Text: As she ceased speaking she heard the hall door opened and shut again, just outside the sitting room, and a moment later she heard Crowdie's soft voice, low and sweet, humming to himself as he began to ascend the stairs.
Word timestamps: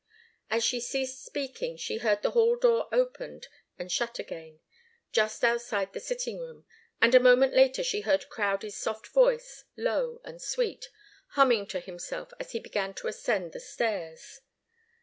As 0.49 0.63
she 0.63 0.79
ceased 0.81 1.23
speaking 1.23 1.77
she 1.77 1.97
heard 1.99 2.23
the 2.23 2.31
hall 2.31 2.55
door 2.55 2.89
opened 2.91 3.47
and 3.77 3.91
shut 3.91 4.17
again, 4.17 4.59
just 5.11 5.43
outside 5.43 5.93
the 5.93 5.99
sitting 5.99 6.39
room, 6.39 6.65
and 6.99 7.13
a 7.13 7.19
moment 7.19 7.53
later 7.53 7.83
she 7.83 8.01
heard 8.01 8.27
Crowdie's 8.27 8.75
soft 8.79 9.05
voice, 9.09 9.63
low 9.77 10.19
and 10.23 10.41
sweet, 10.41 10.89
humming 11.33 11.67
to 11.67 11.79
himself 11.79 12.33
as 12.39 12.53
he 12.53 12.59
began 12.59 12.95
to 12.95 13.07
ascend 13.09 13.51
the 13.53 13.59
stairs. 13.59 14.41